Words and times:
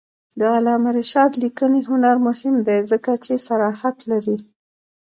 د 0.39 0.41
علامه 0.55 0.89
رشاد 0.97 1.31
لیکنی 1.43 1.81
هنر 1.89 2.15
مهم 2.27 2.55
دی 2.67 2.77
ځکه 2.91 3.11
چې 3.25 3.33
صراحت 3.47 3.97
لري. 4.11 4.37